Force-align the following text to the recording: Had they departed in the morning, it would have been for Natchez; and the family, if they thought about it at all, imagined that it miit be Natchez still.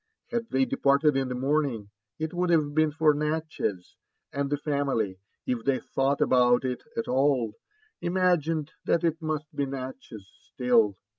Had 0.31 0.49
they 0.49 0.65
departed 0.65 1.15
in 1.15 1.29
the 1.29 1.35
morning, 1.35 1.91
it 2.17 2.33
would 2.33 2.49
have 2.49 2.73
been 2.73 2.91
for 2.91 3.13
Natchez; 3.13 3.97
and 4.33 4.49
the 4.49 4.57
family, 4.57 5.19
if 5.45 5.63
they 5.63 5.77
thought 5.77 6.21
about 6.21 6.65
it 6.65 6.81
at 6.97 7.07
all, 7.07 7.53
imagined 8.01 8.71
that 8.85 9.03
it 9.03 9.19
miit 9.19 9.43
be 9.53 9.67
Natchez 9.67 10.27
still. 10.51 10.97